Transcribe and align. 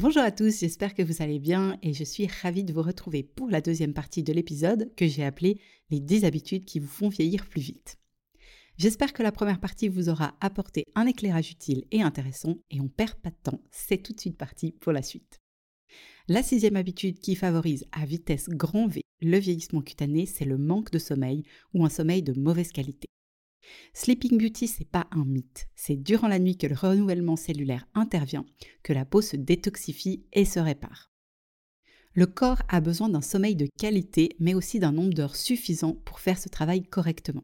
Bonjour 0.00 0.22
à 0.22 0.30
tous, 0.30 0.60
j'espère 0.60 0.94
que 0.94 1.02
vous 1.02 1.24
allez 1.24 1.40
bien 1.40 1.76
et 1.82 1.92
je 1.92 2.04
suis 2.04 2.28
ravie 2.28 2.62
de 2.62 2.72
vous 2.72 2.82
retrouver 2.82 3.24
pour 3.24 3.50
la 3.50 3.60
deuxième 3.60 3.94
partie 3.94 4.22
de 4.22 4.32
l'épisode 4.32 4.94
que 4.94 5.08
j'ai 5.08 5.24
appelé 5.24 5.60
les 5.90 5.98
10 5.98 6.24
habitudes 6.24 6.64
qui 6.64 6.78
vous 6.78 6.86
font 6.86 7.08
vieillir 7.08 7.44
plus 7.48 7.60
vite. 7.60 7.98
J'espère 8.76 9.12
que 9.12 9.24
la 9.24 9.32
première 9.32 9.58
partie 9.58 9.88
vous 9.88 10.08
aura 10.08 10.36
apporté 10.40 10.84
un 10.94 11.06
éclairage 11.06 11.50
utile 11.50 11.84
et 11.90 12.00
intéressant 12.00 12.58
et 12.70 12.80
on 12.80 12.86
perd 12.86 13.14
pas 13.14 13.30
de 13.30 13.38
temps, 13.42 13.60
c'est 13.72 14.00
tout 14.00 14.12
de 14.12 14.20
suite 14.20 14.38
parti 14.38 14.70
pour 14.70 14.92
la 14.92 15.02
suite. 15.02 15.40
La 16.28 16.44
sixième 16.44 16.76
habitude 16.76 17.18
qui 17.18 17.34
favorise 17.34 17.84
à 17.90 18.06
vitesse 18.06 18.48
grand 18.48 18.86
V 18.86 19.00
le 19.20 19.38
vieillissement 19.38 19.82
cutané, 19.82 20.26
c'est 20.26 20.44
le 20.44 20.58
manque 20.58 20.92
de 20.92 21.00
sommeil 21.00 21.42
ou 21.74 21.84
un 21.84 21.90
sommeil 21.90 22.22
de 22.22 22.38
mauvaise 22.38 22.70
qualité. 22.70 23.08
Sleeping 23.92 24.38
Beauty, 24.38 24.68
c'est 24.68 24.88
pas 24.88 25.06
un 25.10 25.24
mythe. 25.24 25.68
C'est 25.74 25.96
durant 25.96 26.28
la 26.28 26.38
nuit 26.38 26.56
que 26.56 26.66
le 26.66 26.74
renouvellement 26.74 27.36
cellulaire 27.36 27.86
intervient, 27.94 28.46
que 28.82 28.92
la 28.92 29.04
peau 29.04 29.20
se 29.20 29.36
détoxifie 29.36 30.24
et 30.32 30.44
se 30.44 30.60
répare. 30.60 31.10
Le 32.14 32.26
corps 32.26 32.62
a 32.68 32.80
besoin 32.80 33.08
d'un 33.08 33.20
sommeil 33.20 33.54
de 33.54 33.68
qualité, 33.78 34.36
mais 34.40 34.54
aussi 34.54 34.80
d'un 34.80 34.92
nombre 34.92 35.14
d'heures 35.14 35.36
suffisant 35.36 35.94
pour 35.94 36.20
faire 36.20 36.38
ce 36.38 36.48
travail 36.48 36.82
correctement. 36.82 37.42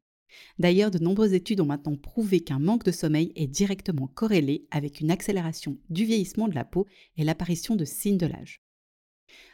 D'ailleurs, 0.59 0.91
de 0.91 0.99
nombreuses 0.99 1.33
études 1.33 1.61
ont 1.61 1.67
maintenant 1.67 1.97
prouvé 1.97 2.41
qu'un 2.41 2.59
manque 2.59 2.85
de 2.85 2.91
sommeil 2.91 3.33
est 3.37 3.47
directement 3.47 4.09
corrélé 4.09 4.67
avec 4.71 5.01
une 5.01 5.11
accélération 5.11 5.79
du 5.91 6.05
vieillissement 6.05 6.49
de 6.49 6.55
la 6.55 6.65
peau 6.65 6.87
et 7.17 7.25
l'apparition 7.25 7.77
de 7.77 7.85
signes 7.85 8.19
de 8.19 8.27
l'âge. 8.27 8.61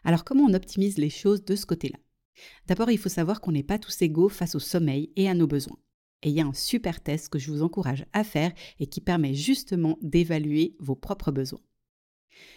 Alors 0.04 0.24
comment 0.24 0.44
on 0.44 0.54
optimise 0.54 0.98
les 0.98 1.10
choses 1.10 1.44
de 1.44 1.56
ce 1.56 1.66
côté-là? 1.66 1.98
D'abord, 2.66 2.90
il 2.90 2.98
faut 2.98 3.10
savoir 3.10 3.40
qu'on 3.40 3.52
n'est 3.52 3.62
pas 3.62 3.78
tous 3.78 4.00
égaux 4.02 4.28
face 4.28 4.54
au 4.54 4.58
sommeil 4.58 5.12
et 5.16 5.28
à 5.28 5.34
nos 5.34 5.46
besoins. 5.46 5.78
Et 6.22 6.30
il 6.30 6.34
y 6.34 6.40
a 6.40 6.46
un 6.46 6.52
super 6.52 7.00
test 7.00 7.28
que 7.28 7.38
je 7.38 7.50
vous 7.50 7.62
encourage 7.62 8.04
à 8.12 8.24
faire 8.24 8.52
et 8.78 8.86
qui 8.86 9.00
permet 9.00 9.34
justement 9.34 9.98
d'évaluer 10.02 10.76
vos 10.78 10.96
propres 10.96 11.32
besoins. 11.32 11.62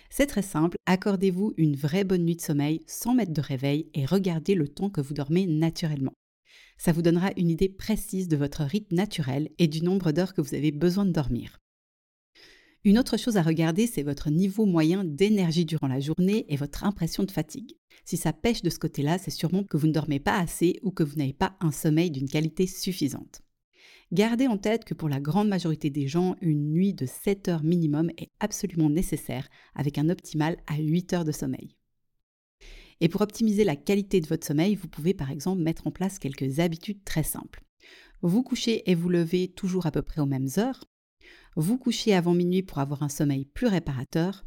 C'est 0.09 0.28
très 0.28 0.42
simple, 0.42 0.78
accordez-vous 0.86 1.53
une 1.58 1.75
vraie 1.75 2.03
bonne 2.03 2.25
nuit 2.25 2.36
de 2.36 2.42
sommeil 2.42 2.81
sans 2.88 3.14
mettre 3.14 3.33
de 3.33 3.42
réveil 3.42 3.89
et 3.94 4.05
regardez 4.05 4.53
le 4.53 4.67
temps 4.67 4.89
que 4.89 5.02
vous 5.02 5.14
dormez 5.14 5.47
naturellement. 5.47 6.14
Ça 6.78 6.92
vous 6.92 7.02
donnera 7.02 7.31
une 7.38 7.50
idée 7.50 7.70
précise 7.70 8.28
de 8.28 8.38
votre 8.38 8.64
rythme 8.64 8.95
naturel 8.95 9.50
et 9.58 9.67
du 9.67 9.81
nombre 9.81 10.11
d'heures 10.11 10.33
que 10.33 10.42
vous 10.42 10.53
avez 10.53 10.72
besoin 10.72 11.05
de 11.05 11.11
dormir. 11.11 11.59
Une 12.86 13.00
autre 13.00 13.16
chose 13.16 13.38
à 13.38 13.42
regarder, 13.42 13.88
c'est 13.88 14.03
votre 14.03 14.30
niveau 14.30 14.66
moyen 14.66 15.05
d'énergie 15.05 15.64
durant 15.64 15.88
la 15.88 16.02
journée 16.02 16.45
et 16.50 16.58
votre 16.58 16.83
impression 16.83 17.23
de 17.23 17.31
fatigue. 17.31 17.77
Si 18.03 18.17
ça 18.17 18.33
pêche 18.33 18.61
de 18.61 18.70
ce 18.70 18.80
côté-là, 18.80 19.17
c'est 19.17 19.31
sûrement 19.31 19.64
que 19.64 19.77
vous 19.77 19.88
ne 19.88 19.94
dormez 19.94 20.20
pas 20.20 20.38
assez 20.38 20.80
ou 20.83 20.92
que 20.92 21.03
vous 21.03 21.16
n'avez 21.16 21.31
pas 21.31 21.55
un 21.61 21.72
sommeil 21.72 22.11
d'une 22.11 22.27
qualité 22.27 22.67
suffisante. 22.67 23.42
Gardez 24.14 24.45
en 24.45 24.59
tête 24.59 24.86
que 24.86 24.94
pour 24.94 25.09
la 25.09 25.19
grande 25.19 25.47
majorité 25.47 25.89
des 25.89 26.08
gens, 26.08 26.36
une 26.39 26.69
nuit 26.69 26.94
de 26.94 27.08
7 27.08 27.47
heures 27.47 27.64
minimum 27.64 28.11
est 28.20 28.30
absolument 28.39 28.92
nécessaire, 28.92 29.50
avec 29.73 29.97
un 29.97 30.08
optimal 30.08 30.58
à 30.67 30.78
8 30.78 31.14
heures 31.14 31.25
de 31.25 31.31
sommeil. 31.31 31.75
Et 33.02 33.09
pour 33.09 33.22
optimiser 33.22 33.64
la 33.64 33.75
qualité 33.75 34.22
de 34.22 34.28
votre 34.28 34.45
sommeil, 34.45 34.76
vous 34.76 34.87
pouvez 34.87 35.15
par 35.15 35.32
exemple 35.32 35.64
mettre 35.64 35.87
en 35.87 35.92
place 35.92 36.20
quelques 36.20 36.60
habitudes 36.60 37.04
très 37.04 37.23
simples. 37.23 37.64
Vous 38.21 38.43
couchez 38.43 38.87
et 38.87 38.93
vous 38.93 39.10
levez 39.10 39.48
toujours 39.48 39.87
à 39.87 39.92
peu 39.92 40.04
près 40.04 40.21
aux 40.21 40.27
mêmes 40.27 40.49
heures. 40.60 40.86
Vous 41.55 41.80
couchez 41.80 42.14
avant 42.14 42.36
minuit 42.36 42.61
pour 42.61 42.77
avoir 42.77 43.02
un 43.02 43.10
sommeil 43.10 43.45
plus 43.45 43.66
réparateur. 43.66 44.45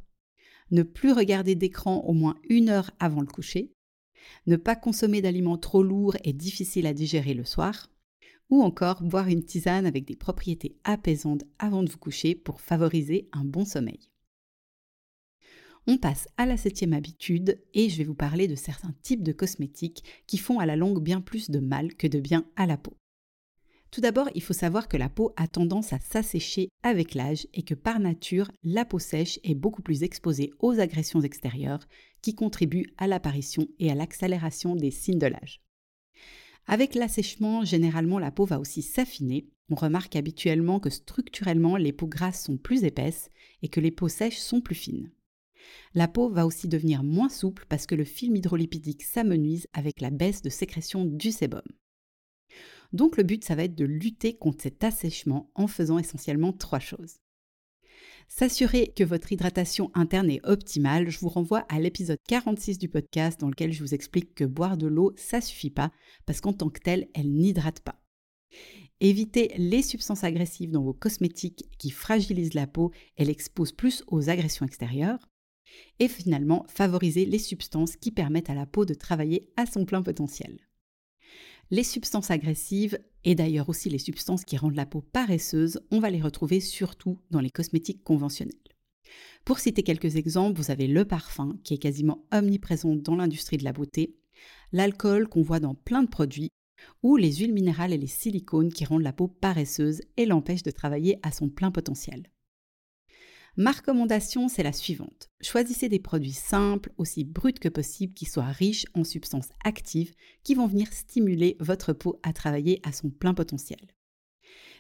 Ne 0.71 0.85
plus 0.85 1.11
regarder 1.11 1.57
d'écran 1.57 2.05
au 2.05 2.13
moins 2.13 2.37
une 2.49 2.69
heure 2.69 2.93
avant 3.01 3.21
le 3.21 3.27
coucher. 3.27 3.73
Ne 4.47 4.55
pas 4.55 4.77
consommer 4.77 5.23
d'aliments 5.23 5.59
trop 5.59 5.83
lourds 5.83 6.17
et 6.23 6.33
difficiles 6.33 6.87
à 6.87 6.95
digérer 6.95 7.35
le 7.35 7.45
soir 7.45 7.91
ou 8.51 8.63
encore 8.63 9.03
boire 9.03 9.29
une 9.29 9.45
tisane 9.45 9.87
avec 9.87 10.05
des 10.05 10.17
propriétés 10.17 10.77
apaisantes 10.85 11.45
avant 11.59 11.83
de 11.83 11.91
vous 11.91 11.99
coucher 11.99 12.35
pour 12.35 12.61
favoriser 12.61 13.29
un 13.33 13.45
bon 13.45 13.65
sommeil. 13.65 14.11
On 15.89 15.99
passe 15.99 16.29
à 16.37 16.47
la 16.47 16.57
septième 16.57 16.93
habitude 16.93 17.61
et 17.73 17.89
je 17.89 17.99
vais 17.99 18.05
vous 18.05 18.15
parler 18.15 18.49
de 18.49 18.57
certains 18.57 18.95
types 19.03 19.23
de 19.23 19.33
cosmétiques 19.33 20.03
qui 20.27 20.37
font 20.37 20.59
à 20.59 20.67
la 20.67 20.75
longue 20.75 21.01
bien 21.01 21.21
plus 21.21 21.49
de 21.49 21.61
mal 21.61 21.95
que 21.95 22.09
de 22.09 22.19
bien 22.19 22.45
à 22.57 22.67
la 22.67 22.77
peau. 22.77 22.97
Tout 23.93 24.01
d'abord, 24.01 24.29
il 24.35 24.43
faut 24.43 24.53
savoir 24.53 24.89
que 24.89 24.97
la 24.97 25.09
peau 25.09 25.33
a 25.37 25.47
tendance 25.47 25.93
à 25.93 26.01
s'assécher 26.01 26.69
avec 26.83 27.15
l'âge 27.15 27.47
et 27.55 27.63
que 27.63 27.75
par 27.75 28.01
nature, 28.01 28.51
la 28.65 28.85
peau 28.85 28.99
sèche 28.99 29.39
est 29.45 29.55
beaucoup 29.55 29.81
plus 29.81 30.03
exposée 30.03 30.53
aux 30.59 30.81
agressions 30.81 31.21
extérieures 31.21 31.87
qui 32.21 32.35
contribuent 32.35 32.93
à 32.99 33.07
l'apparition 33.07 33.69
et 33.79 33.91
à 33.91 33.95
l'accélération 33.95 34.75
des 34.75 34.91
signes 34.91 35.21
de 35.21 35.29
l'âge. 35.29 35.63
Avec 36.67 36.95
l'assèchement, 36.95 37.65
généralement 37.65 38.19
la 38.19 38.33
peau 38.33 38.45
va 38.45 38.59
aussi 38.59 38.83
s'affiner. 38.83 39.49
On 39.71 39.77
remarque 39.77 40.17
habituellement 40.17 40.81
que 40.81 40.91
structurellement 40.91 41.77
les 41.77 41.93
peaux 41.93 42.09
grasses 42.09 42.45
sont 42.45 42.57
plus 42.57 42.85
épaisses 42.85 43.31
et 43.63 43.69
que 43.69 43.81
les 43.81 43.91
peaux 43.91 44.09
sèches 44.09 44.39
sont 44.39 44.61
plus 44.61 44.75
fines. 44.75 45.13
La 45.95 46.09
peau 46.09 46.29
va 46.29 46.47
aussi 46.47 46.69
devenir 46.69 47.03
moins 47.03 47.29
souple 47.29 47.67
parce 47.69 47.87
que 47.87 47.95
le 47.95 48.05
film 48.05 48.37
hydrolipidique 48.37 49.03
s'amenuise 49.03 49.67
avec 49.73 50.01
la 50.01 50.11
baisse 50.11 50.43
de 50.43 50.51
sécrétion 50.51 51.05
du 51.05 51.33
sébum. 51.33 51.63
Donc 52.93 53.17
le 53.17 53.25
but, 53.25 53.45
ça 53.45 53.55
va 53.55 53.65
être 53.65 53.75
de 53.75 53.85
lutter 53.85 54.37
contre 54.37 54.63
cet 54.63 54.85
assèchement 54.85 55.51
en 55.55 55.67
faisant 55.67 55.99
essentiellement 55.99 56.53
trois 56.53 56.79
choses. 56.79 57.17
S'assurer 58.29 58.93
que 58.95 59.05
votre 59.05 59.33
hydratation 59.33 59.91
interne 59.95 60.31
est 60.31 60.45
optimale, 60.45 61.09
je 61.09 61.19
vous 61.21 61.29
renvoie 61.29 61.61
à 61.69 61.79
l'épisode 61.79 62.19
46 62.29 62.79
du 62.79 62.89
podcast 62.89 63.41
dans 63.41 63.49
lequel 63.49 63.73
je 63.73 63.83
vous 63.83 63.95
explique 63.95 64.35
que 64.35 64.45
boire 64.45 64.77
de 64.77 64.89
l'eau, 64.89 65.13
ça 65.17 65.41
suffit 65.41 65.71
pas, 65.71 65.93
parce 66.27 66.41
qu'en 66.41 66.53
tant 66.53 66.69
que 66.69 66.81
telle, 66.81 67.09
elle 67.15 67.33
n'hydrate 67.33 67.81
pas. 67.81 68.03
Évitez 69.01 69.53
les 69.57 69.83
substances 69.83 70.25
agressives 70.25 70.71
dans 70.71 70.83
vos 70.83 70.95
cosmétiques 70.95 71.69
qui 71.79 71.91
fragilisent 71.91 72.55
la 72.55 72.67
peau 72.67 72.93
et 73.17 73.25
l'exposent 73.25 73.73
plus 73.73 74.03
aux 74.09 74.29
agressions 74.29 74.67
extérieures. 74.67 75.29
Et 75.99 76.09
finalement, 76.09 76.65
favorisez 76.69 77.27
les 77.27 77.39
substances 77.39 77.97
qui 77.97 78.11
permettent 78.11 78.51
à 78.51 78.55
la 78.55 78.67
peau 78.67 78.85
de 78.85 78.95
travailler 78.95 79.53
à 79.57 79.67
son 79.67 79.85
plein 79.85 80.03
potentiel. 80.03 80.59
Les 81.73 81.83
substances 81.83 82.31
agressives, 82.31 82.97
et 83.25 83.35
d'ailleurs 83.35 83.69
aussi 83.69 83.91
les 83.91 83.99
substances 83.99 84.45
qui 84.45 84.57
rendent 84.57 84.77
la 84.77 84.87
peau 84.87 85.01
paresseuse, 85.01 85.81
on 85.91 85.99
va 85.99 86.11
les 86.11 86.23
retrouver 86.23 86.61
surtout 86.61 87.19
dans 87.33 87.41
les 87.41 87.51
cosmétiques 87.51 88.05
conventionnels. 88.05 88.55
Pour 89.45 89.59
citer 89.59 89.83
quelques 89.83 90.15
exemples, 90.15 90.61
vous 90.61 90.71
avez 90.71 90.87
le 90.87 91.05
parfum, 91.05 91.59
qui 91.65 91.75
est 91.75 91.79
quasiment 91.79 92.25
omniprésent 92.33 92.95
dans 92.95 93.17
l'industrie 93.17 93.57
de 93.57 93.65
la 93.65 93.73
beauté, 93.73 94.15
l'alcool 94.71 95.29
qu'on 95.29 95.43
voit 95.43 95.59
dans 95.59 95.75
plein 95.75 96.05
de 96.05 96.09
produits, 96.09 96.51
ou 97.03 97.17
les 97.17 97.35
huiles 97.35 97.55
minérales 97.55 97.93
et 97.93 97.99
les 97.99 98.07
silicones 98.07 98.73
qui 98.73 98.85
rendent 98.85 99.03
la 99.03 99.13
peau 99.13 99.27
paresseuse 99.27 100.03
et 100.17 100.27
l'empêchent 100.27 100.63
de 100.63 100.71
travailler 100.71 101.19
à 101.25 101.33
son 101.33 101.49
plein 101.49 101.73
potentiel. 101.73 102.31
Ma 103.59 103.73
recommandation, 103.73 104.49
c'est 104.49 104.63
la 104.63 104.73
suivante. 104.73 105.31
Choisissez 105.41 105.89
des 105.89 105.99
produits 105.99 106.33
simples, 106.33 106.93
aussi 106.99 107.25
bruts 107.25 107.55
que 107.55 107.71
possible, 107.71 108.13
qui 108.13 108.27
soient 108.27 108.45
riches 108.45 108.85
en 108.93 109.03
substances 109.03 109.49
actives, 109.65 110.13
qui 110.43 110.55
vont 110.55 110.67
venir 110.67 110.93
stimuler 110.93 111.57
votre 111.59 111.95
peau 111.95 112.21
à 112.23 112.35
travailler 112.35 112.81
à 112.83 112.93
son 112.93 113.09
plein 113.09 113.33
potentiel. 113.33 113.81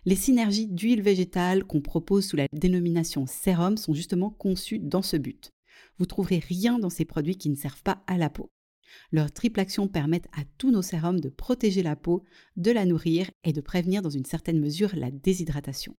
Les 0.04 0.14
synergies 0.14 0.66
d'huile 0.66 1.00
végétale 1.00 1.64
qu'on 1.64 1.80
propose 1.80 2.26
sous 2.26 2.36
la 2.36 2.48
dénomination 2.52 3.26
sérum 3.26 3.78
sont 3.78 3.94
justement 3.94 4.28
conçues 4.28 4.78
dans 4.78 5.02
ce 5.02 5.16
but. 5.16 5.52
Vous 5.98 6.06
trouverez 6.06 6.38
rien 6.38 6.78
dans 6.78 6.90
ces 6.90 7.06
produits 7.06 7.38
qui 7.38 7.48
ne 7.48 7.56
servent 7.56 7.82
pas 7.82 8.04
à 8.06 8.18
la 8.18 8.28
peau. 8.28 8.50
Leur 9.10 9.32
triple 9.32 9.60
action 9.60 9.88
permettent 9.88 10.28
à 10.32 10.44
tous 10.58 10.70
nos 10.70 10.82
sérums 10.82 11.20
de 11.20 11.30
protéger 11.30 11.82
la 11.82 11.96
peau, 11.96 12.24
de 12.56 12.72
la 12.72 12.84
nourrir 12.84 13.30
et 13.42 13.54
de 13.54 13.60
prévenir 13.62 14.02
dans 14.02 14.10
une 14.10 14.26
certaine 14.26 14.60
mesure 14.60 14.94
la 14.94 15.10
déshydratation. 15.10 15.96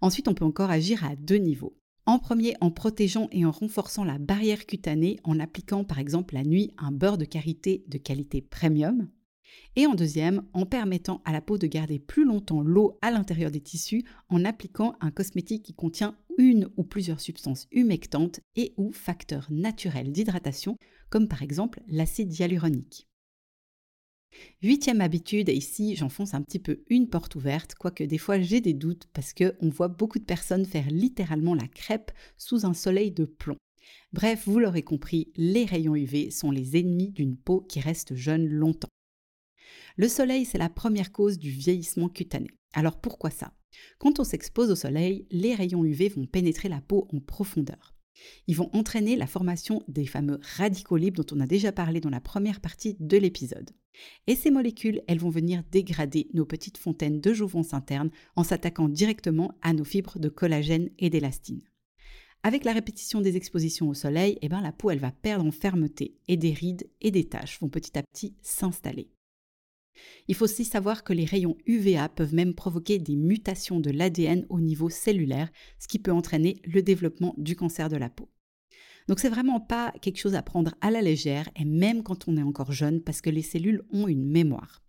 Ensuite, 0.00 0.28
on 0.28 0.34
peut 0.34 0.44
encore 0.44 0.70
agir 0.70 1.04
à 1.04 1.16
deux 1.16 1.36
niveaux. 1.36 1.76
En 2.04 2.18
premier, 2.18 2.56
en 2.60 2.70
protégeant 2.70 3.28
et 3.30 3.44
en 3.44 3.52
renforçant 3.52 4.04
la 4.04 4.18
barrière 4.18 4.66
cutanée 4.66 5.20
en 5.22 5.38
appliquant 5.38 5.84
par 5.84 6.00
exemple 6.00 6.34
la 6.34 6.42
nuit 6.42 6.72
un 6.76 6.90
beurre 6.90 7.18
de 7.18 7.24
karité 7.24 7.84
de 7.86 7.98
qualité 7.98 8.42
premium. 8.42 9.08
Et 9.76 9.86
en 9.86 9.94
deuxième, 9.94 10.42
en 10.52 10.66
permettant 10.66 11.22
à 11.24 11.32
la 11.32 11.40
peau 11.40 11.58
de 11.58 11.66
garder 11.66 11.98
plus 11.98 12.24
longtemps 12.24 12.62
l'eau 12.62 12.98
à 13.02 13.10
l'intérieur 13.10 13.50
des 13.50 13.60
tissus 13.60 14.04
en 14.28 14.44
appliquant 14.44 14.96
un 15.00 15.10
cosmétique 15.10 15.62
qui 15.62 15.74
contient 15.74 16.16
une 16.38 16.68
ou 16.76 16.82
plusieurs 16.82 17.20
substances 17.20 17.68
humectantes 17.70 18.40
et 18.56 18.74
ou 18.76 18.92
facteurs 18.92 19.46
naturels 19.50 20.10
d'hydratation, 20.10 20.76
comme 21.10 21.28
par 21.28 21.42
exemple 21.42 21.82
l'acide 21.86 22.32
hyaluronique. 22.36 23.08
Huitième 24.62 25.00
habitude, 25.00 25.48
et 25.48 25.54
ici 25.54 25.96
j'enfonce 25.96 26.34
un 26.34 26.42
petit 26.42 26.58
peu 26.58 26.82
une 26.88 27.08
porte 27.08 27.34
ouverte, 27.34 27.74
quoique 27.74 28.04
des 28.04 28.18
fois 28.18 28.40
j'ai 28.40 28.60
des 28.60 28.74
doutes 28.74 29.08
parce 29.12 29.34
qu'on 29.34 29.68
voit 29.68 29.88
beaucoup 29.88 30.18
de 30.18 30.24
personnes 30.24 30.64
faire 30.64 30.88
littéralement 30.90 31.54
la 31.54 31.68
crêpe 31.68 32.12
sous 32.36 32.64
un 32.64 32.74
soleil 32.74 33.10
de 33.10 33.24
plomb. 33.24 33.56
Bref, 34.12 34.44
vous 34.46 34.58
l'aurez 34.58 34.82
compris, 34.82 35.32
les 35.36 35.64
rayons 35.64 35.96
UV 35.96 36.30
sont 36.30 36.50
les 36.50 36.76
ennemis 36.78 37.10
d'une 37.10 37.36
peau 37.36 37.60
qui 37.60 37.80
reste 37.80 38.14
jeune 38.14 38.46
longtemps. 38.46 38.88
Le 39.96 40.08
soleil, 40.08 40.44
c'est 40.44 40.58
la 40.58 40.70
première 40.70 41.12
cause 41.12 41.38
du 41.38 41.50
vieillissement 41.50 42.08
cutané. 42.08 42.48
Alors 42.72 43.00
pourquoi 43.00 43.30
ça? 43.30 43.52
Quand 43.98 44.20
on 44.20 44.24
s'expose 44.24 44.70
au 44.70 44.76
soleil, 44.76 45.26
les 45.30 45.54
rayons 45.54 45.84
UV 45.84 46.10
vont 46.10 46.26
pénétrer 46.26 46.68
la 46.68 46.80
peau 46.80 47.08
en 47.12 47.20
profondeur. 47.20 47.94
Ils 48.46 48.56
vont 48.56 48.70
entraîner 48.72 49.16
la 49.16 49.26
formation 49.26 49.82
des 49.88 50.06
fameux 50.06 50.40
radicaux 50.56 50.96
libres 50.96 51.24
dont 51.24 51.36
on 51.36 51.40
a 51.40 51.46
déjà 51.46 51.72
parlé 51.72 52.00
dans 52.00 52.10
la 52.10 52.20
première 52.20 52.60
partie 52.60 52.96
de 53.00 53.16
l'épisode. 53.16 53.70
Et 54.26 54.34
ces 54.34 54.50
molécules, 54.50 55.02
elles 55.06 55.18
vont 55.18 55.30
venir 55.30 55.62
dégrader 55.70 56.28
nos 56.32 56.46
petites 56.46 56.78
fontaines 56.78 57.20
de 57.20 57.32
jouvence 57.32 57.74
interne 57.74 58.10
en 58.36 58.44
s'attaquant 58.44 58.88
directement 58.88 59.54
à 59.62 59.72
nos 59.72 59.84
fibres 59.84 60.18
de 60.18 60.28
collagène 60.28 60.90
et 60.98 61.10
d'élastine. 61.10 61.62
Avec 62.42 62.64
la 62.64 62.72
répétition 62.72 63.20
des 63.20 63.36
expositions 63.36 63.88
au 63.88 63.94
soleil, 63.94 64.38
eh 64.42 64.48
ben, 64.48 64.60
la 64.60 64.72
peau 64.72 64.90
elle 64.90 64.98
va 64.98 65.12
perdre 65.12 65.46
en 65.46 65.52
fermeté 65.52 66.16
et 66.26 66.36
des 66.36 66.52
rides 66.52 66.88
et 67.00 67.12
des 67.12 67.24
taches 67.24 67.60
vont 67.60 67.68
petit 67.68 67.96
à 67.96 68.02
petit 68.02 68.34
s'installer. 68.42 69.10
Il 70.28 70.34
faut 70.34 70.44
aussi 70.44 70.64
savoir 70.64 71.04
que 71.04 71.12
les 71.12 71.24
rayons 71.24 71.56
UVA 71.66 72.08
peuvent 72.08 72.34
même 72.34 72.54
provoquer 72.54 72.98
des 72.98 73.16
mutations 73.16 73.80
de 73.80 73.90
l'ADN 73.90 74.46
au 74.48 74.60
niveau 74.60 74.88
cellulaire, 74.88 75.50
ce 75.78 75.88
qui 75.88 75.98
peut 75.98 76.12
entraîner 76.12 76.60
le 76.64 76.82
développement 76.82 77.34
du 77.38 77.56
cancer 77.56 77.88
de 77.88 77.96
la 77.96 78.08
peau. 78.08 78.30
Donc 79.08 79.18
c'est 79.20 79.28
vraiment 79.28 79.60
pas 79.60 79.92
quelque 80.00 80.18
chose 80.18 80.34
à 80.34 80.42
prendre 80.42 80.74
à 80.80 80.90
la 80.90 81.02
légère 81.02 81.48
et 81.56 81.64
même 81.64 82.02
quand 82.02 82.28
on 82.28 82.36
est 82.36 82.42
encore 82.42 82.72
jeune 82.72 83.02
parce 83.02 83.20
que 83.20 83.30
les 83.30 83.42
cellules 83.42 83.82
ont 83.90 84.08
une 84.08 84.24
mémoire. 84.24 84.82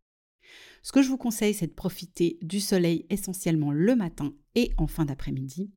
Ce 0.84 0.92
que 0.92 1.02
je 1.02 1.10
vous 1.10 1.18
conseille, 1.18 1.54
c'est 1.54 1.68
de 1.68 1.74
profiter 1.74 2.38
du 2.42 2.60
soleil 2.60 3.06
essentiellement 3.10 3.72
le 3.72 3.96
matin 3.96 4.34
et 4.56 4.72
en 4.78 4.88
fin 4.88 5.06
d'après-midi, 5.06 5.72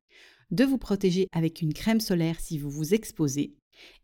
de 0.51 0.63
vous 0.65 0.77
protéger 0.77 1.27
avec 1.31 1.61
une 1.61 1.73
crème 1.73 1.99
solaire 1.99 2.39
si 2.39 2.57
vous 2.57 2.69
vous 2.69 2.93
exposez 2.93 3.55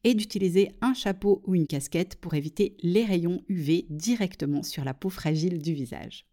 et 0.03 0.13
d'utiliser 0.13 0.71
un 0.81 0.93
chapeau 0.93 1.41
ou 1.45 1.55
une 1.55 1.67
casquette 1.67 2.15
pour 2.17 2.33
éviter 2.33 2.75
les 2.81 3.05
rayons 3.05 3.41
UV 3.47 3.85
directement 3.89 4.63
sur 4.63 4.83
la 4.83 4.93
peau 4.93 5.09
fragile 5.09 5.61
du 5.61 5.73
visage. 5.73 6.25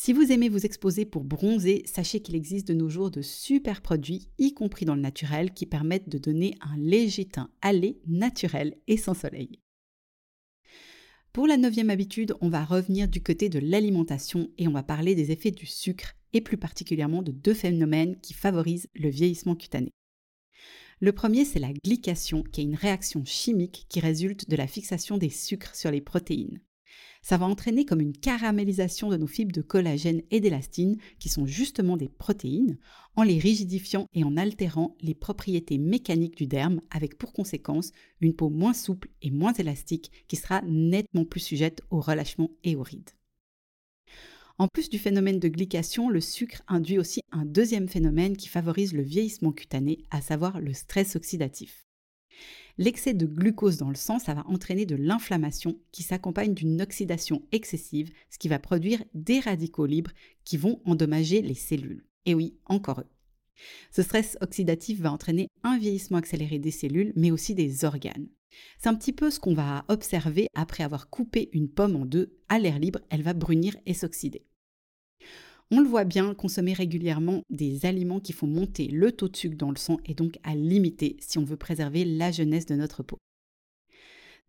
Si 0.00 0.12
vous 0.12 0.30
aimez 0.30 0.48
vous 0.48 0.64
exposer 0.64 1.04
pour 1.04 1.24
bronzer, 1.24 1.82
sachez 1.84 2.20
qu'il 2.20 2.36
existe 2.36 2.68
de 2.68 2.74
nos 2.74 2.88
jours 2.88 3.10
de 3.10 3.20
super 3.20 3.82
produits, 3.82 4.28
y 4.38 4.54
compris 4.54 4.84
dans 4.84 4.94
le 4.94 5.00
naturel, 5.00 5.52
qui 5.52 5.66
permettent 5.66 6.08
de 6.08 6.18
donner 6.18 6.54
un 6.60 6.76
léger 6.76 7.24
teint 7.24 7.50
allé, 7.62 7.98
naturel 8.06 8.76
et 8.86 8.96
sans 8.96 9.14
soleil. 9.14 9.58
Pour 11.32 11.46
la 11.46 11.56
neuvième 11.56 11.90
habitude, 11.90 12.34
on 12.40 12.48
va 12.48 12.64
revenir 12.64 13.08
du 13.08 13.22
côté 13.22 13.48
de 13.48 13.58
l'alimentation 13.58 14.50
et 14.56 14.68
on 14.68 14.72
va 14.72 14.82
parler 14.82 15.14
des 15.14 15.30
effets 15.30 15.50
du 15.50 15.66
sucre 15.66 16.14
et 16.32 16.40
plus 16.40 16.56
particulièrement 16.56 17.22
de 17.22 17.32
deux 17.32 17.54
phénomènes 17.54 18.20
qui 18.20 18.34
favorisent 18.34 18.88
le 18.94 19.08
vieillissement 19.08 19.56
cutané. 19.56 19.90
Le 21.00 21.12
premier, 21.12 21.44
c'est 21.44 21.60
la 21.60 21.72
glycation, 21.72 22.42
qui 22.42 22.60
est 22.60 22.64
une 22.64 22.74
réaction 22.74 23.24
chimique 23.24 23.86
qui 23.88 24.00
résulte 24.00 24.50
de 24.50 24.56
la 24.56 24.66
fixation 24.66 25.16
des 25.16 25.30
sucres 25.30 25.76
sur 25.76 25.92
les 25.92 26.00
protéines. 26.00 26.60
Ça 27.22 27.36
va 27.36 27.46
entraîner 27.46 27.84
comme 27.84 28.00
une 28.00 28.16
caramélisation 28.16 29.08
de 29.08 29.16
nos 29.16 29.28
fibres 29.28 29.52
de 29.52 29.62
collagène 29.62 30.22
et 30.32 30.40
d'élastine, 30.40 30.96
qui 31.20 31.28
sont 31.28 31.46
justement 31.46 31.96
des 31.96 32.08
protéines, 32.08 32.78
en 33.14 33.22
les 33.22 33.38
rigidifiant 33.38 34.06
et 34.12 34.24
en 34.24 34.36
altérant 34.36 34.96
les 35.00 35.14
propriétés 35.14 35.78
mécaniques 35.78 36.36
du 36.36 36.48
derme, 36.48 36.80
avec 36.90 37.16
pour 37.16 37.32
conséquence 37.32 37.92
une 38.20 38.34
peau 38.34 38.50
moins 38.50 38.74
souple 38.74 39.08
et 39.22 39.30
moins 39.30 39.52
élastique, 39.52 40.10
qui 40.26 40.34
sera 40.34 40.62
nettement 40.62 41.24
plus 41.24 41.40
sujette 41.40 41.82
au 41.90 42.00
relâchement 42.00 42.50
et 42.64 42.74
aux 42.74 42.82
rides. 42.82 43.17
En 44.60 44.66
plus 44.66 44.88
du 44.88 44.98
phénomène 44.98 45.38
de 45.38 45.46
glycation, 45.46 46.10
le 46.10 46.20
sucre 46.20 46.62
induit 46.66 46.98
aussi 46.98 47.20
un 47.30 47.44
deuxième 47.44 47.88
phénomène 47.88 48.36
qui 48.36 48.48
favorise 48.48 48.92
le 48.92 49.02
vieillissement 49.02 49.52
cutané, 49.52 49.98
à 50.10 50.20
savoir 50.20 50.60
le 50.60 50.72
stress 50.72 51.14
oxydatif. 51.14 51.86
L'excès 52.76 53.14
de 53.14 53.24
glucose 53.26 53.76
dans 53.76 53.88
le 53.88 53.94
sang, 53.94 54.18
ça 54.18 54.34
va 54.34 54.44
entraîner 54.48 54.84
de 54.84 54.96
l'inflammation 54.96 55.78
qui 55.92 56.02
s'accompagne 56.02 56.54
d'une 56.54 56.82
oxydation 56.82 57.42
excessive, 57.52 58.10
ce 58.30 58.38
qui 58.38 58.48
va 58.48 58.58
produire 58.58 59.04
des 59.14 59.38
radicaux 59.38 59.86
libres 59.86 60.10
qui 60.44 60.56
vont 60.56 60.80
endommager 60.84 61.40
les 61.40 61.54
cellules. 61.54 62.04
Et 62.26 62.34
oui, 62.34 62.56
encore 62.66 63.00
eux. 63.00 63.08
Ce 63.92 64.02
stress 64.02 64.36
oxydatif 64.40 65.00
va 65.00 65.12
entraîner 65.12 65.48
un 65.62 65.78
vieillissement 65.78 66.18
accéléré 66.18 66.58
des 66.58 66.72
cellules, 66.72 67.12
mais 67.14 67.30
aussi 67.30 67.54
des 67.54 67.84
organes. 67.84 68.28
C'est 68.78 68.88
un 68.88 68.94
petit 68.94 69.12
peu 69.12 69.30
ce 69.30 69.38
qu'on 69.38 69.54
va 69.54 69.84
observer 69.88 70.48
après 70.54 70.82
avoir 70.82 71.10
coupé 71.10 71.48
une 71.52 71.68
pomme 71.68 71.94
en 71.94 72.04
deux 72.04 72.36
à 72.48 72.58
l'air 72.58 72.80
libre, 72.80 73.00
elle 73.10 73.22
va 73.22 73.34
brunir 73.34 73.76
et 73.86 73.94
s'oxyder. 73.94 74.47
On 75.70 75.80
le 75.80 75.88
voit 75.88 76.04
bien, 76.04 76.34
consommer 76.34 76.72
régulièrement 76.72 77.42
des 77.50 77.84
aliments 77.84 78.20
qui 78.20 78.32
font 78.32 78.46
monter 78.46 78.88
le 78.88 79.12
taux 79.12 79.28
de 79.28 79.36
sucre 79.36 79.56
dans 79.56 79.70
le 79.70 79.76
sang 79.76 79.98
et 80.06 80.14
donc 80.14 80.38
à 80.42 80.54
limiter 80.54 81.16
si 81.20 81.36
on 81.36 81.44
veut 81.44 81.58
préserver 81.58 82.06
la 82.06 82.30
jeunesse 82.30 82.64
de 82.64 82.74
notre 82.74 83.02
peau. 83.02 83.18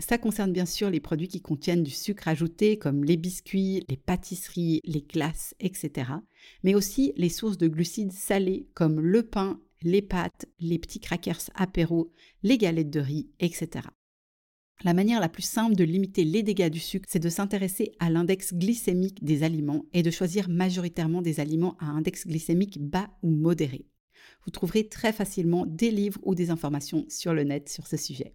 Ça 0.01 0.18
concerne 0.18 0.54
bien 0.54 0.66
sûr 0.66 0.89
les 0.89 1.01
produits 1.01 1.27
qui 1.27 1.42
contiennent 1.42 1.83
du 1.83 1.92
sucre 1.92 2.30
ajouté 2.30 2.77
comme 2.77 3.04
les 3.04 3.18
biscuits, 3.18 3.83
les 3.89 3.98
pâtisseries, 3.98 4.80
les 4.86 5.01
glaces, 5.01 5.56
etc. 5.60 6.12
Mais 6.63 6.74
aussi 6.74 7.12
les 7.18 7.27
sources 7.27 7.57
de 7.57 7.68
glucides 7.68 8.13
salés 8.13 8.69
comme 8.74 9.01
le 9.01 9.24
pain, 9.24 9.60
les 9.81 10.01
pâtes, 10.01 10.45
les 10.60 10.80
petits 10.80 11.01
crackers 11.01 11.50
apéro, 11.54 12.13
les 12.44 12.57
galettes 12.57 12.89
de 12.89 13.01
riz, 13.01 13.30
etc. 13.42 13.89
La 14.85 14.93
manière 14.93 15.19
la 15.19 15.27
plus 15.27 15.43
simple 15.43 15.75
de 15.75 15.83
limiter 15.83 16.23
les 16.23 16.41
dégâts 16.41 16.69
du 16.69 16.79
sucre, 16.79 17.07
c'est 17.11 17.19
de 17.19 17.27
s'intéresser 17.27 17.91
à 17.99 18.09
l'index 18.09 18.53
glycémique 18.53 19.21
des 19.21 19.43
aliments 19.43 19.83
et 19.91 20.03
de 20.03 20.09
choisir 20.09 20.47
majoritairement 20.47 21.21
des 21.21 21.41
aliments 21.41 21.75
à 21.79 21.87
index 21.87 22.25
glycémique 22.25 22.79
bas 22.79 23.09
ou 23.21 23.29
modéré. 23.29 23.85
Vous 24.45 24.51
trouverez 24.51 24.87
très 24.87 25.11
facilement 25.11 25.65
des 25.65 25.91
livres 25.91 26.21
ou 26.23 26.33
des 26.33 26.49
informations 26.49 27.05
sur 27.09 27.33
le 27.33 27.43
net 27.43 27.67
sur 27.67 27.87
ce 27.87 27.97
sujet. 27.97 28.33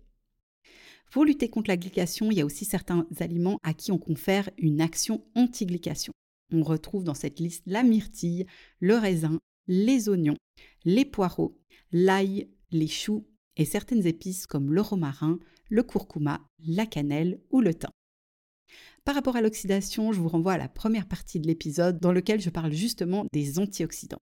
Pour 1.10 1.24
lutter 1.24 1.48
contre 1.48 1.70
la 1.70 1.78
glycation, 1.78 2.30
il 2.30 2.36
y 2.36 2.42
a 2.42 2.46
aussi 2.46 2.66
certains 2.66 3.06
aliments 3.20 3.58
à 3.62 3.72
qui 3.72 3.90
on 3.90 3.98
confère 3.98 4.50
une 4.58 4.82
action 4.82 5.24
anti-glycation. 5.34 6.12
On 6.52 6.62
retrouve 6.62 7.04
dans 7.04 7.14
cette 7.14 7.40
liste 7.40 7.62
la 7.64 7.82
myrtille, 7.82 8.44
le 8.80 8.96
raisin, 8.96 9.38
les 9.66 10.10
oignons, 10.10 10.36
les 10.84 11.06
poireaux, 11.06 11.58
l'ail, 11.90 12.50
les 12.70 12.88
choux 12.88 13.26
et 13.56 13.64
certaines 13.64 14.06
épices 14.06 14.46
comme 14.46 14.74
le 14.74 14.82
romarin, 14.82 15.38
le 15.68 15.82
curcuma, 15.82 16.40
la 16.66 16.86
cannelle 16.86 17.40
ou 17.50 17.60
le 17.60 17.74
thym. 17.74 17.90
Par 19.04 19.14
rapport 19.14 19.36
à 19.36 19.42
l'oxydation, 19.42 20.12
je 20.12 20.20
vous 20.20 20.28
renvoie 20.28 20.54
à 20.54 20.58
la 20.58 20.68
première 20.68 21.06
partie 21.06 21.40
de 21.40 21.46
l'épisode 21.46 22.00
dans 22.00 22.12
lequel 22.12 22.40
je 22.40 22.50
parle 22.50 22.72
justement 22.72 23.26
des 23.32 23.58
antioxydants. 23.58 24.22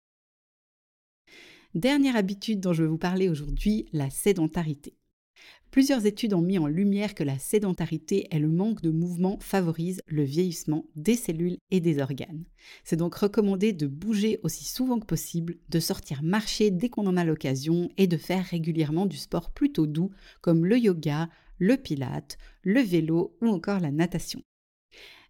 Dernière 1.75 2.15
habitude 2.15 2.59
dont 2.59 2.73
je 2.73 2.83
vais 2.83 2.89
vous 2.89 2.97
parler 2.97 3.29
aujourd'hui, 3.29 3.87
la 3.93 4.09
sédentarité. 4.09 4.95
Plusieurs 5.71 6.05
études 6.05 6.33
ont 6.33 6.41
mis 6.41 6.59
en 6.59 6.67
lumière 6.67 7.15
que 7.15 7.23
la 7.23 7.39
sédentarité 7.39 8.27
et 8.31 8.39
le 8.39 8.49
manque 8.49 8.81
de 8.81 8.91
mouvement 8.91 9.37
favorisent 9.39 10.01
le 10.05 10.23
vieillissement 10.23 10.85
des 10.97 11.15
cellules 11.15 11.57
et 11.71 11.79
des 11.79 11.99
organes. 11.99 12.43
C'est 12.83 12.97
donc 12.97 13.15
recommandé 13.15 13.71
de 13.71 13.87
bouger 13.87 14.41
aussi 14.43 14.65
souvent 14.65 14.99
que 14.99 15.05
possible, 15.05 15.55
de 15.69 15.79
sortir 15.79 16.23
marcher 16.23 16.71
dès 16.71 16.89
qu'on 16.89 17.07
en 17.07 17.15
a 17.15 17.23
l'occasion 17.23 17.89
et 17.97 18.07
de 18.07 18.17
faire 18.17 18.43
régulièrement 18.43 19.05
du 19.05 19.15
sport 19.15 19.51
plutôt 19.51 19.87
doux 19.87 20.11
comme 20.41 20.65
le 20.65 20.77
yoga, 20.77 21.29
le 21.57 21.77
pilate, 21.77 22.37
le 22.63 22.81
vélo 22.81 23.37
ou 23.41 23.47
encore 23.47 23.79
la 23.79 23.91
natation. 23.91 24.41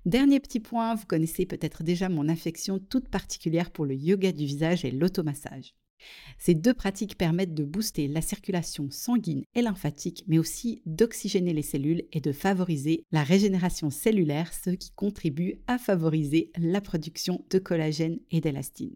Dernier 0.07 0.39
petit 0.39 0.59
point, 0.59 0.95
vous 0.95 1.05
connaissez 1.05 1.45
peut-être 1.45 1.83
déjà 1.83 2.09
mon 2.09 2.27
affection 2.27 2.79
toute 2.79 3.09
particulière 3.09 3.69
pour 3.69 3.85
le 3.85 3.93
yoga 3.93 4.31
du 4.31 4.45
visage 4.45 4.83
et 4.83 4.89
l'automassage. 4.89 5.75
Ces 6.37 6.53
deux 6.53 6.73
pratiques 6.73 7.17
permettent 7.17 7.53
de 7.53 7.63
booster 7.63 8.07
la 8.07 8.21
circulation 8.21 8.89
sanguine 8.89 9.43
et 9.55 9.61
lymphatique, 9.61 10.23
mais 10.27 10.39
aussi 10.39 10.81
d'oxygéner 10.85 11.53
les 11.53 11.61
cellules 11.61 12.03
et 12.11 12.21
de 12.21 12.31
favoriser 12.31 13.05
la 13.11 13.23
régénération 13.23 13.89
cellulaire, 13.89 14.53
ce 14.53 14.71
qui 14.71 14.91
contribue 14.91 15.61
à 15.67 15.77
favoriser 15.77 16.51
la 16.57 16.81
production 16.81 17.45
de 17.49 17.59
collagène 17.59 18.19
et 18.31 18.41
d'élastine. 18.41 18.95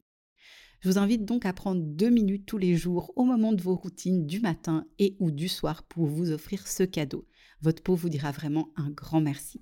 Je 0.82 0.90
vous 0.90 0.98
invite 0.98 1.26
donc 1.26 1.46
à 1.46 1.54
prendre 1.54 1.82
deux 1.82 2.10
minutes 2.10 2.46
tous 2.46 2.58
les 2.58 2.76
jours 2.76 3.12
au 3.16 3.24
moment 3.24 3.54
de 3.54 3.62
vos 3.62 3.76
routines 3.76 4.28
du 4.28 4.40
matin 4.40 4.86
et 5.00 5.16
ou 5.20 5.32
du 5.32 5.48
soir 5.48 5.84
pour 5.84 6.06
vous 6.06 6.32
offrir 6.32 6.68
ce 6.68 6.84
cadeau. 6.84 7.26
Votre 7.62 7.82
peau 7.82 7.96
vous 7.96 8.10
dira 8.10 8.32
vraiment 8.32 8.70
un 8.76 8.92
grand 8.92 9.22
merci. 9.22 9.62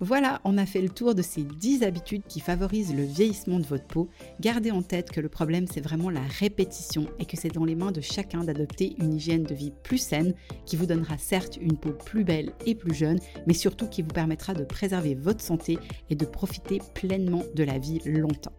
Voilà, 0.00 0.40
on 0.44 0.58
a 0.58 0.66
fait 0.66 0.80
le 0.80 0.90
tour 0.90 1.16
de 1.16 1.22
ces 1.22 1.42
10 1.42 1.82
habitudes 1.82 2.22
qui 2.28 2.38
favorisent 2.38 2.94
le 2.94 3.02
vieillissement 3.02 3.58
de 3.58 3.66
votre 3.66 3.86
peau. 3.86 4.08
Gardez 4.40 4.70
en 4.70 4.82
tête 4.82 5.10
que 5.10 5.20
le 5.20 5.28
problème, 5.28 5.66
c'est 5.66 5.80
vraiment 5.80 6.08
la 6.08 6.22
répétition 6.38 7.06
et 7.18 7.24
que 7.24 7.36
c'est 7.36 7.52
dans 7.52 7.64
les 7.64 7.74
mains 7.74 7.90
de 7.90 8.00
chacun 8.00 8.44
d'adopter 8.44 8.94
une 9.00 9.14
hygiène 9.14 9.42
de 9.42 9.54
vie 9.56 9.72
plus 9.82 9.98
saine 9.98 10.34
qui 10.66 10.76
vous 10.76 10.86
donnera 10.86 11.18
certes 11.18 11.58
une 11.60 11.76
peau 11.76 11.90
plus 11.90 12.22
belle 12.22 12.52
et 12.64 12.76
plus 12.76 12.94
jeune, 12.94 13.18
mais 13.48 13.54
surtout 13.54 13.88
qui 13.88 14.02
vous 14.02 14.08
permettra 14.08 14.54
de 14.54 14.62
préserver 14.62 15.16
votre 15.16 15.40
santé 15.40 15.78
et 16.10 16.14
de 16.14 16.24
profiter 16.24 16.80
pleinement 16.94 17.42
de 17.56 17.64
la 17.64 17.78
vie 17.78 18.00
longtemps. 18.04 18.52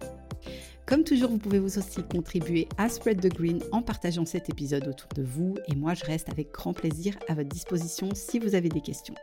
Comme 0.85 1.05
toujours, 1.05 1.29
vous 1.29 1.37
pouvez 1.37 1.59
vous 1.59 1.77
aussi 1.77 2.03
contribuer 2.03 2.67
à 2.77 2.89
Spread 2.89 3.21
the 3.21 3.33
Green 3.33 3.61
en 3.71 3.81
partageant 3.81 4.25
cet 4.25 4.49
épisode 4.49 4.87
autour 4.87 5.09
de 5.15 5.23
vous 5.23 5.55
et 5.67 5.75
moi 5.75 5.93
je 5.93 6.03
reste 6.03 6.29
avec 6.29 6.51
grand 6.51 6.73
plaisir 6.73 7.15
à 7.29 7.35
votre 7.35 7.47
disposition 7.47 8.09
si 8.13 8.39
vous 8.39 8.55
avez 8.55 8.69
des 8.69 8.81
questions. 8.81 9.15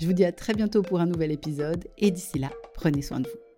Je 0.00 0.06
vous 0.06 0.12
dis 0.12 0.24
à 0.24 0.32
très 0.32 0.54
bientôt 0.54 0.82
pour 0.82 1.00
un 1.00 1.06
nouvel 1.06 1.32
épisode 1.32 1.84
et 1.98 2.10
d'ici 2.10 2.38
là, 2.38 2.50
prenez 2.74 3.02
soin 3.02 3.20
de 3.20 3.28
vous. 3.28 3.51